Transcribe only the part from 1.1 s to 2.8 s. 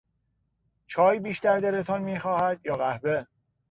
بیشتر دلتان میخواهد یا